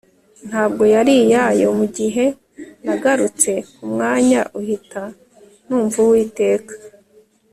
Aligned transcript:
ntabwo 0.47 0.83
yari 0.95 1.13
iyayo. 1.23 1.67
mugihe 1.79 2.25
nagarutse 2.85 3.51
kumwanya 3.73 4.41
uhita 4.59 5.03
numva 5.65 5.97
uwiteka 6.05 6.73